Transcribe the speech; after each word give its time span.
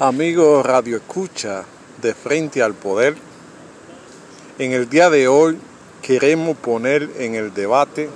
Amigos 0.00 0.66
Radio 0.66 0.96
Escucha 0.96 1.62
de 2.02 2.14
Frente 2.14 2.60
al 2.64 2.74
Poder, 2.74 3.14
en 4.58 4.72
el 4.72 4.88
día 4.90 5.08
de 5.08 5.28
hoy 5.28 5.56
queremos 6.02 6.56
poner 6.56 7.08
en 7.18 7.36
el 7.36 7.54
debate 7.54 8.10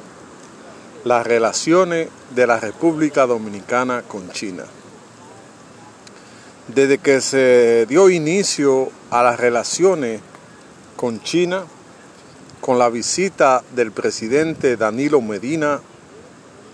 las 1.04 1.24
relaciones 1.24 2.08
de 2.34 2.48
la 2.48 2.58
República 2.58 3.26
Dominicana 3.26 4.02
con 4.02 4.28
China. 4.32 4.64
Desde 6.66 6.98
que 6.98 7.20
se 7.20 7.86
dio 7.86 8.10
inicio 8.10 8.90
a 9.10 9.22
las 9.22 9.38
relaciones 9.38 10.20
con 10.96 11.22
China, 11.22 11.62
con 12.60 12.80
la 12.80 12.88
visita 12.88 13.62
del 13.76 13.92
presidente 13.92 14.76
Danilo 14.76 15.20
Medina 15.20 15.80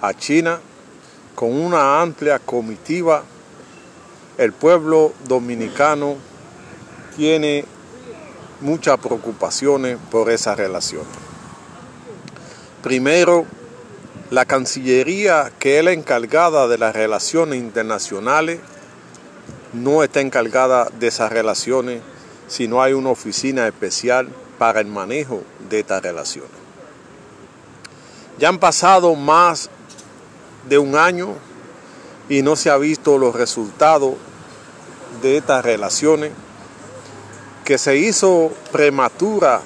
a 0.00 0.14
China, 0.14 0.60
con 1.34 1.52
una 1.52 2.00
amplia 2.00 2.38
comitiva, 2.38 3.22
el 4.38 4.52
pueblo 4.52 5.12
dominicano 5.26 6.16
tiene 7.16 7.64
muchas 8.60 8.98
preocupaciones 8.98 9.98
por 10.10 10.30
esa 10.30 10.54
relación. 10.54 11.04
Primero, 12.82 13.46
la 14.30 14.44
Cancillería, 14.44 15.52
que 15.58 15.78
es 15.78 15.84
la 15.84 15.92
encargada 15.92 16.66
de 16.66 16.78
las 16.78 16.94
relaciones 16.94 17.58
internacionales, 17.58 18.60
no 19.72 20.02
está 20.02 20.20
encargada 20.20 20.90
de 20.98 21.08
esas 21.08 21.32
relaciones, 21.32 22.00
sino 22.48 22.82
hay 22.82 22.92
una 22.92 23.10
oficina 23.10 23.66
especial 23.66 24.28
para 24.58 24.80
el 24.80 24.86
manejo 24.86 25.42
de 25.68 25.80
estas 25.80 26.02
relaciones. 26.02 26.50
Ya 28.38 28.48
han 28.48 28.58
pasado 28.58 29.14
más 29.14 29.70
de 30.68 30.78
un 30.78 30.96
año 30.96 31.34
y 32.28 32.42
no 32.42 32.56
se 32.56 32.70
ha 32.70 32.76
visto 32.76 33.18
los 33.18 33.34
resultados 33.34 34.14
de 35.22 35.36
estas 35.36 35.64
relaciones 35.64 36.32
que 37.64 37.78
se 37.78 37.96
hizo 37.96 38.50
prematura 38.72 39.62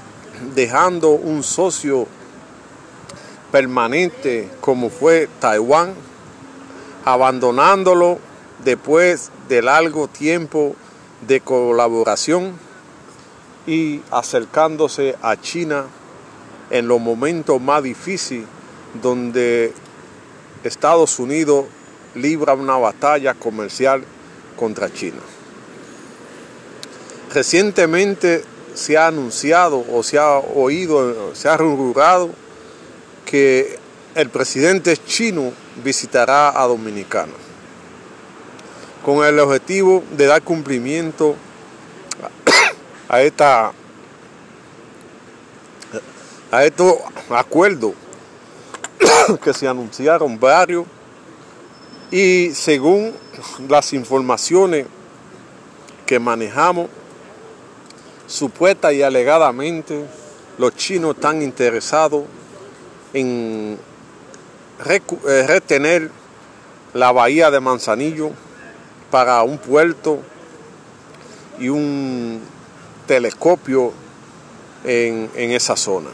dejando 0.54 1.10
un 1.10 1.42
socio 1.42 2.06
permanente 3.50 4.48
como 4.60 4.90
fue 4.90 5.28
Taiwán, 5.40 5.94
abandonándolo 7.04 8.18
después 8.64 9.30
de 9.48 9.62
largo 9.62 10.08
tiempo 10.08 10.76
de 11.26 11.40
colaboración 11.40 12.52
y 13.66 14.00
acercándose 14.10 15.16
a 15.22 15.36
China 15.36 15.86
en 16.70 16.86
los 16.86 17.00
momentos 17.00 17.60
más 17.60 17.82
difíciles 17.82 18.46
donde 19.02 19.72
Estados 20.64 21.18
Unidos 21.18 21.66
libra 22.18 22.54
una 22.54 22.76
batalla 22.76 23.34
comercial 23.34 24.02
contra 24.56 24.92
China. 24.92 25.20
Recientemente 27.32 28.44
se 28.74 28.96
ha 28.96 29.06
anunciado 29.06 29.84
o 29.92 30.02
se 30.02 30.18
ha 30.18 30.38
oído, 30.38 31.34
se 31.34 31.48
ha 31.48 31.56
rumorado 31.56 32.30
que 33.24 33.78
el 34.14 34.30
presidente 34.30 34.96
chino 34.96 35.52
visitará 35.84 36.60
a 36.60 36.66
Dominicana 36.66 37.32
con 39.04 39.24
el 39.24 39.38
objetivo 39.38 40.02
de 40.16 40.26
dar 40.26 40.42
cumplimiento 40.42 41.34
a 43.08 43.22
esta 43.22 43.72
a 46.50 46.64
estos 46.64 46.94
acuerdos 47.30 47.92
que 49.42 49.52
se 49.52 49.68
anunciaron 49.68 50.38
varios 50.38 50.86
y 52.10 52.54
según 52.54 53.12
las 53.68 53.92
informaciones 53.92 54.86
que 56.06 56.18
manejamos, 56.18 56.88
supuesta 58.26 58.92
y 58.92 59.02
alegadamente 59.02 60.04
los 60.56 60.74
chinos 60.74 61.16
están 61.16 61.42
interesados 61.42 62.24
en 63.12 63.78
eh, 64.88 65.46
retener 65.46 66.10
la 66.94 67.12
bahía 67.12 67.50
de 67.50 67.60
Manzanillo 67.60 68.30
para 69.10 69.42
un 69.42 69.58
puerto 69.58 70.20
y 71.58 71.68
un 71.68 72.40
telescopio 73.06 73.92
en, 74.84 75.30
en 75.34 75.50
esa 75.50 75.76
zona. 75.76 76.10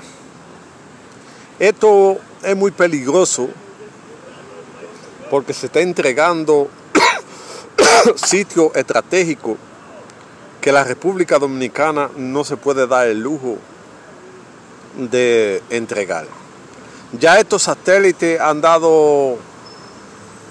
Esto 1.58 2.18
es 2.42 2.56
muy 2.56 2.72
peligroso 2.72 3.48
porque 5.34 5.52
se 5.52 5.66
está 5.66 5.80
entregando 5.80 6.68
sitio 8.14 8.72
estratégico 8.72 9.56
que 10.60 10.70
la 10.70 10.84
República 10.84 11.40
Dominicana 11.40 12.08
no 12.16 12.44
se 12.44 12.56
puede 12.56 12.86
dar 12.86 13.08
el 13.08 13.18
lujo 13.18 13.58
de 14.96 15.60
entregar. 15.70 16.28
Ya 17.18 17.40
estos 17.40 17.64
satélites 17.64 18.40
han 18.40 18.60
dado 18.60 19.36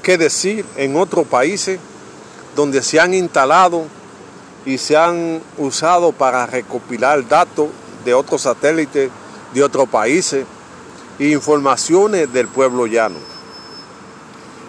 que 0.01 0.17
decir 0.17 0.65
en 0.75 0.97
otros 0.97 1.27
países 1.27 1.79
donde 2.53 2.83
se 2.83 2.99
han 2.99 3.13
instalado 3.13 3.85
y 4.65 4.77
se 4.79 4.97
han 4.97 5.41
usado 5.59 6.11
para 6.11 6.45
recopilar 6.45 7.25
datos 7.25 7.69
de 8.03 8.13
otros 8.13 8.41
satélites 8.41 9.09
de 9.53 9.63
otros 9.63 9.87
países 9.87 10.45
e 11.19 11.29
informaciones 11.29 12.33
del 12.33 12.49
pueblo 12.49 12.85
llano. 12.85 13.32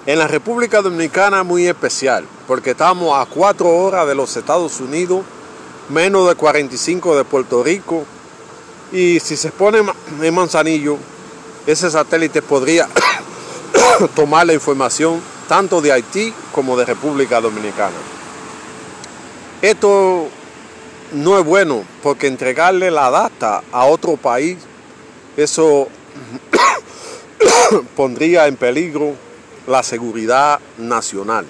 En 0.07 0.19
la 0.19 0.29
República 0.29 0.83
Dominicana 0.83 1.45
muy 1.45 1.67
especial, 1.67 2.27
porque 2.47 2.73
estamos 2.73 3.19
a 3.19 3.25
cuatro 3.25 3.71
horas 3.71 4.07
de 4.07 4.15
los 4.15 4.37
Estados 4.37 4.79
Unidos, 4.81 5.25
menos 5.89 6.29
de 6.29 6.35
45 6.35 7.17
de 7.17 7.25
Puerto 7.25 7.65
Rico, 7.65 8.05
y 8.93 9.19
si 9.21 9.35
se 9.39 9.51
pone 9.51 9.79
en 10.21 10.35
Manzanillo, 10.35 10.99
ese 11.67 11.91
satélite 11.91 12.43
podría 12.43 12.87
tomar 14.15 14.47
la 14.47 14.53
información 14.53 15.23
tanto 15.49 15.81
de 15.81 15.93
Haití 15.93 16.35
como 16.53 16.77
de 16.77 16.85
República 16.85 17.41
Dominicana. 17.41 17.97
Esto 19.63 20.29
no 21.15 21.39
es 21.39 21.47
bueno 21.47 21.83
porque 22.03 22.27
entregarle 22.27 22.91
la 22.91 23.11
data 23.11 23.63
a 23.73 23.87
otro 23.87 24.19
país, 24.19 24.59
eso 25.39 25.89
pondría 27.97 28.47
en 28.49 28.57
peligro 28.57 29.15
la 29.67 29.83
seguridad 29.83 30.61
nacional. 30.79 31.47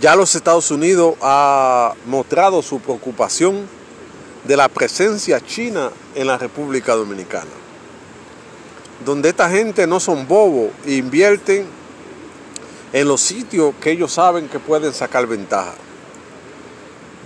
Ya 0.00 0.14
los 0.14 0.34
Estados 0.34 0.70
Unidos 0.70 1.14
ha 1.20 1.94
mostrado 2.06 2.62
su 2.62 2.80
preocupación 2.80 3.66
de 4.44 4.56
la 4.56 4.68
presencia 4.68 5.40
china 5.40 5.90
en 6.14 6.26
la 6.26 6.38
República 6.38 6.94
Dominicana, 6.94 7.50
donde 9.04 9.30
esta 9.30 9.50
gente 9.50 9.86
no 9.86 10.00
son 10.00 10.26
bobos 10.26 10.70
e 10.86 10.94
invierten 10.94 11.66
en 12.92 13.08
los 13.08 13.20
sitios 13.20 13.74
que 13.80 13.90
ellos 13.90 14.12
saben 14.12 14.48
que 14.48 14.58
pueden 14.58 14.92
sacar 14.92 15.26
ventaja. 15.26 15.74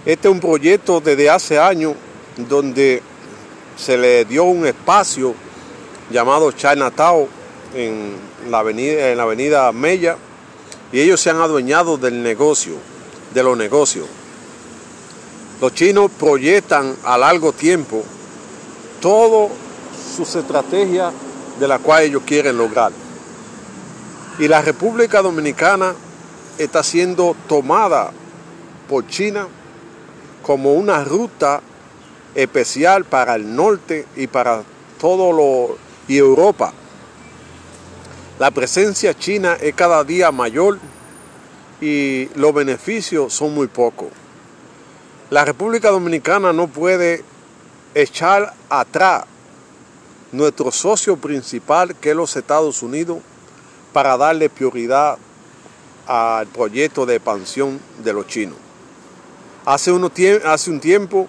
Este 0.05 0.29
es 0.29 0.35
un 0.35 0.41
proyecto 0.41 1.01
desde 1.01 1.31
hace 1.31 1.59
años 1.59 1.95
donde 2.37 3.03
se 3.77 3.97
le 3.97 4.25
dio 4.25 4.45
un 4.45 4.67
espacio 4.67 5.35
llamado 6.11 6.53
Chinatown 6.53 7.27
en 7.75 8.17
la 8.51 8.61
avenida, 8.61 9.11
en 9.11 9.17
la 9.17 9.25
avenida 9.25 9.73
Mella 9.73 10.17
y 10.93 11.01
ellos 11.01 11.21
se 11.21 11.31
han 11.31 11.41
adueñado 11.41 11.97
del 11.97 12.23
negocio, 12.23 12.75
de 13.33 13.43
los 13.43 13.57
negocios. 13.57 14.07
Los 15.61 15.75
chinos 15.75 16.11
proyectan 16.19 16.97
a 17.05 17.19
largo 17.19 17.53
tiempo 17.53 18.03
todas 19.01 19.51
sus 20.17 20.35
estrategias 20.37 21.13
de 21.59 21.69
la 21.69 21.79
cual 21.79 22.05
ellos 22.05 22.23
quieren 22.25 22.57
lograr. 22.57 22.93
Y 24.39 24.49
la 24.49 24.63
República 24.63 25.23
Dominicana 25.23 25.95
está 26.59 26.83
siendo 26.83 27.37
tomada 27.49 28.13
por 28.89 29.07
China 29.07 29.47
como 30.43 30.75
una 30.75 31.03
ruta 31.05 31.61
especial 32.35 33.05
para 33.05 33.35
el 33.37 33.55
norte 33.55 34.07
y 34.17 34.27
para 34.27 34.63
todo 35.01 35.33
lo 35.33 35.77
y 36.07 36.19
Europa. 36.19 36.73
La 38.39 38.51
presencia 38.51 39.15
china 39.15 39.57
es 39.61 39.77
cada 39.77 40.03
día 40.03 40.33
mayor 40.33 40.81
y 41.81 42.29
los 42.35 42.53
beneficios 42.53 43.33
son 43.33 43.55
muy 43.55 43.69
pocos. 43.69 44.09
La 45.31 45.45
República 45.45 45.91
Dominicana 45.91 46.53
no 46.53 46.67
puede 46.67 47.23
echar 47.95 48.53
atrás 48.69 49.25
nuestro 50.33 50.73
socio 50.73 51.17
principal, 51.17 51.95
que 51.95 52.11
es 52.11 52.17
los 52.17 52.35
Estados 52.35 52.83
Unidos, 52.83 53.19
para 53.93 54.17
darle 54.17 54.51
prioridad 54.51 55.17
al 56.09 56.49
proyecto 56.49 57.07
de 57.07 57.15
expansión 57.15 57.79
de 58.03 58.13
los 58.13 58.27
chinos. 58.27 58.59
Hace, 59.65 59.93
hace 60.45 60.71
un 60.73 60.81
tiempo, 60.81 61.29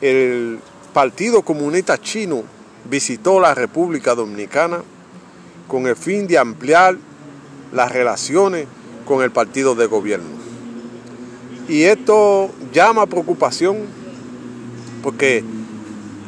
el 0.00 0.60
Partido 0.92 1.42
Comunista 1.42 1.98
Chino 1.98 2.44
visitó 2.84 3.40
la 3.40 3.52
República 3.52 4.14
Dominicana 4.14 4.84
con 5.68 5.86
el 5.86 5.96
fin 5.96 6.26
de 6.26 6.38
ampliar 6.38 6.96
las 7.72 7.92
relaciones 7.92 8.66
con 9.04 9.22
el 9.22 9.30
partido 9.30 9.74
de 9.74 9.86
gobierno. 9.86 10.28
Y 11.68 11.82
esto 11.82 12.50
llama 12.72 13.06
preocupación 13.06 13.78
porque 15.02 15.44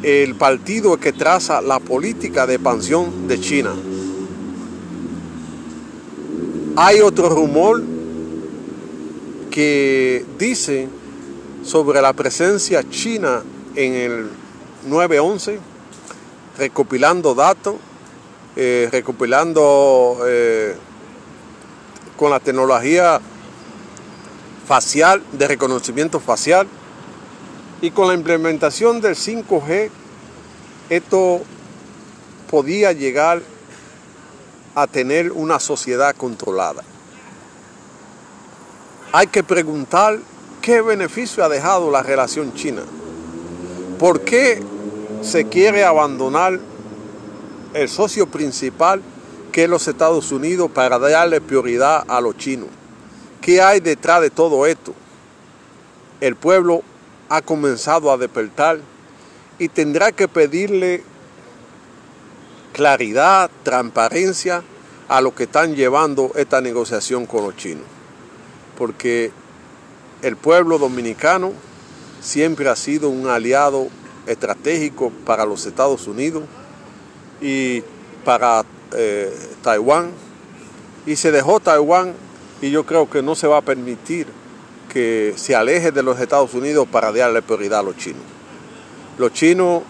el 0.03 0.35
partido 0.35 0.99
que 0.99 1.13
traza 1.13 1.61
la 1.61 1.81
política 1.81 2.47
de 2.47 2.55
expansión 2.55 3.27
de 3.29 3.41
China. 3.41 3.75
Hay 6.77 7.01
otro 7.01 7.31
rumor 7.31 7.83
que 9.51 10.25
dice 10.39 10.89
sobre 11.65 12.03
la 12.03 12.13
presencia 12.13 12.89
china 12.89 13.43
en 13.75 13.95
el 13.95 14.27
911, 14.87 15.59
recopilando 16.59 17.35
datos, 17.35 17.77
eh, 18.57 18.89
recopilando 18.91 20.19
eh, 20.27 20.75
con 22.17 22.31
la 22.31 22.41
tecnología 22.41 23.21
facial, 24.67 25.23
de 25.33 25.47
reconocimiento 25.47 26.21
facial, 26.21 26.67
y 27.83 27.91
con 27.91 28.09
la 28.09 28.15
implementación 28.15 29.03
del 29.03 29.15
5G, 29.15 29.91
esto 30.89 31.43
podía 32.51 32.93
llegar 32.93 33.43
a 34.75 34.87
tener 34.87 35.33
una 35.33 35.61
sociedad 35.61 36.17
controlada. 36.17 36.83
Hay 39.13 39.27
que 39.27 39.43
preguntar 39.43 40.19
qué 40.63 40.81
beneficio 40.81 41.45
ha 41.45 41.49
dejado 41.49 41.91
la 41.91 42.03
relación 42.03 42.55
china. 42.55 42.83
¿Por 43.99 44.23
qué 44.23 44.63
se 45.23 45.47
quiere 45.47 45.85
abandonar 45.85 46.59
el 47.77 47.89
socio 47.89 48.27
principal 48.27 49.03
que 49.53 49.65
es 49.65 49.71
los 49.71 49.87
Estados 49.87 50.33
Unidos 50.33 50.71
para 50.73 50.99
darle 50.99 51.41
prioridad 51.41 52.05
a 52.09 52.21
los 52.21 52.37
chinos? 52.37 52.69
¿Qué 53.41 53.61
hay 53.61 53.81
detrás 53.81 54.21
de 54.21 54.31
todo 54.31 54.67
esto? 54.67 54.95
El 56.21 56.37
pueblo 56.37 56.83
ha 57.29 57.43
comenzado 57.43 58.11
a 58.11 58.17
despertar 58.17 58.79
y 59.59 59.69
tendrá 59.69 60.13
que 60.13 60.29
pedirle 60.29 61.03
claridad, 62.73 63.51
transparencia 63.63 64.63
a 65.09 65.21
lo 65.21 65.35
que 65.35 65.45
están 65.45 65.75
llevando 65.75 66.33
esta 66.35 66.61
negociación 66.61 67.27
con 67.27 67.45
los 67.45 67.57
chinos. 67.57 67.85
Porque 68.77 69.31
el 70.23 70.37
pueblo 70.37 70.79
dominicano 70.79 71.53
siempre 72.21 72.69
ha 72.69 72.77
sido 72.77 73.09
un 73.09 73.29
aliado 73.29 73.89
estratégico 74.27 75.13
para 75.25 75.45
los 75.45 75.67
Estados 75.67 76.07
Unidos 76.07 76.45
y 77.41 77.83
para 78.25 78.65
eh, 78.95 79.33
Taiwán. 79.63 80.11
Y 81.07 81.17
se 81.17 81.31
dejó 81.31 81.61
Taiwán 81.61 82.15
y 82.61 82.71
yo 82.71 82.85
creo 82.85 83.09
que 83.09 83.23
no 83.23 83.35
se 83.35 83.47
va 83.47 83.59
a 83.59 83.63
permitir 83.63 84.27
que 84.93 85.35
se 85.37 85.55
aleje 85.55 85.93
de 85.93 86.03
los 86.03 86.19
Estados 86.19 86.55
Unidos 86.55 86.89
para 86.91 87.13
darle 87.13 87.43
prioridad 87.43 87.81
a 87.81 87.83
los 87.83 87.97
chinos. 87.97 88.23
Los 89.19 89.33
chinos 89.33 89.83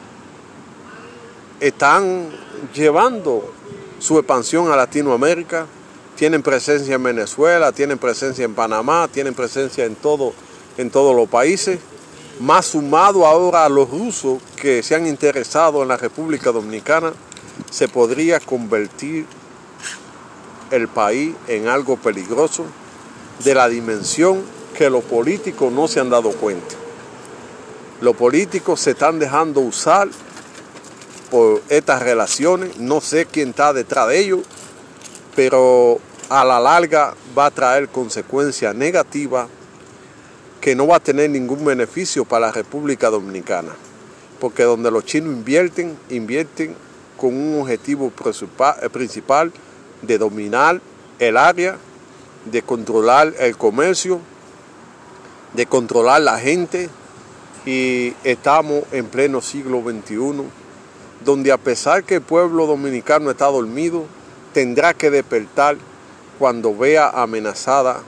están 1.61 2.29
llevando 2.75 3.53
su 3.99 4.19
expansión 4.19 4.71
a 4.71 4.77
Latinoamérica, 4.77 5.67
tienen 6.17 6.43
presencia 6.43 6.95
en 6.95 7.03
Venezuela, 7.03 7.73
tienen 7.73 7.99
presencia 7.99 8.45
en 8.45 8.55
Panamá, 8.55 9.09
tienen 9.13 9.35
presencia 9.35 9.85
en, 9.85 9.95
todo, 9.95 10.33
en 10.77 10.91
todos 10.91 11.15
los 11.15 11.29
países, 11.29 11.79
más 12.41 12.67
sumado 12.67 13.27
ahora 13.27 13.65
a 13.65 13.69
los 13.69 13.91
rusos 13.91 14.43
que 14.57 14.83
se 14.83 14.95
han 14.95 15.07
interesado 15.07 15.83
en 15.83 15.89
la 15.89 15.97
República 15.97 16.53
Dominicana, 16.53 17.13
se 17.71 17.89
podría 17.89 18.41
convertir 18.41 19.27
el 20.71 20.89
país 20.89 21.35
en 21.49 21.69
algo 21.69 21.97
peligroso 21.97 22.65
de 23.45 23.55
la 23.55 23.69
dimensión 23.69 24.43
que 24.77 24.91
los 24.91 25.05
políticos 25.05 25.73
no 25.73 25.89
se 25.89 26.01
han 26.01 26.11
dado 26.11 26.33
cuenta. 26.33 26.75
Los 28.01 28.17
políticos 28.17 28.81
se 28.81 28.91
están 28.91 29.19
dejando 29.19 29.61
usar 29.61 30.09
por 31.31 31.63
estas 31.69 32.03
relaciones, 32.03 32.79
no 32.79 33.01
sé 33.01 33.27
quién 33.27 33.51
está 33.51 33.73
detrás 33.73 34.09
de 34.09 34.19
ellos, 34.21 34.41
pero 35.35 35.99
a 36.29 36.45
la 36.45 36.61
larga 36.61 37.15
va 37.37 37.47
a 37.47 37.51
traer 37.51 37.89
consecuencias 37.89 38.75
negativas 38.75 39.49
que 40.61 40.75
no 40.75 40.87
va 40.87 40.97
a 40.97 41.01
tener 41.01 41.31
ningún 41.31 41.65
beneficio 41.65 42.25
para 42.25 42.47
la 42.47 42.53
República 42.53 43.09
Dominicana, 43.09 43.73
porque 44.41 44.65
donde 44.65 44.91
los 44.91 45.05
chinos 45.05 45.33
invierten, 45.33 45.97
invierten 46.11 46.77
con 47.17 47.35
un 47.35 47.61
objetivo 47.61 48.11
principal 48.11 49.53
de 50.03 50.19
dominar 50.19 50.81
el 51.19 51.37
área, 51.37 51.77
de 52.45 52.63
controlar 52.63 53.35
el 53.39 53.57
comercio 53.57 54.21
de 55.57 55.67
controlar 55.67 56.21
la 56.21 56.39
gente. 56.39 56.89
Y 57.65 58.15
estamos 58.23 58.85
en 58.93 59.07
pleno 59.07 59.41
siglo 59.41 59.83
XXI, 59.83 60.45
donde 61.25 61.51
a 61.51 61.59
pesar 61.59 62.05
que 62.05 62.17
el 62.17 62.23
pueblo 62.23 62.67
dominicano 62.67 63.31
está 63.31 63.47
dormido, 63.47 64.05
tendrá 64.55 64.95
que 64.95 65.11
despertar 65.11 65.77
cuando 66.39 66.77
vea 66.77 67.09
amenazada 67.09 68.03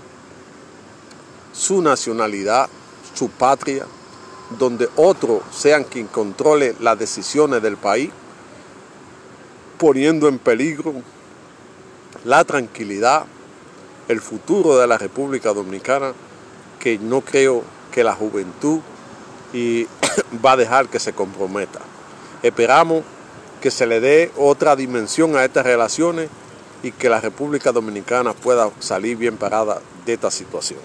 su 1.52 1.82
nacionalidad, 1.82 2.68
su 3.14 3.30
patria, 3.30 3.84
donde 4.60 4.88
otros 4.94 5.42
sean 5.50 5.82
quien 5.82 6.06
controle 6.06 6.76
las 6.78 6.96
decisiones 6.96 7.60
del 7.60 7.76
país, 7.76 8.10
poniendo 9.78 10.28
en 10.28 10.38
peligro 10.38 10.94
la 12.24 12.44
tranquilidad, 12.44 13.24
el 14.08 14.20
futuro 14.20 14.76
de 14.76 14.86
la 14.86 14.98
República 14.98 15.52
Dominicana 15.52 16.12
que 16.78 16.98
no 16.98 17.20
creo 17.20 17.62
que 17.92 18.04
la 18.04 18.14
juventud 18.14 18.80
y 19.52 19.84
va 20.44 20.52
a 20.52 20.56
dejar 20.56 20.88
que 20.88 20.98
se 20.98 21.12
comprometa. 21.12 21.80
Esperamos 22.42 23.02
que 23.60 23.70
se 23.70 23.86
le 23.86 24.00
dé 24.00 24.30
otra 24.36 24.76
dimensión 24.76 25.36
a 25.36 25.44
estas 25.44 25.64
relaciones 25.64 26.28
y 26.82 26.92
que 26.92 27.08
la 27.08 27.20
República 27.20 27.72
Dominicana 27.72 28.32
pueda 28.32 28.70
salir 28.78 29.16
bien 29.16 29.36
parada 29.36 29.80
de 30.06 30.12
esta 30.12 30.30
situación. 30.30 30.78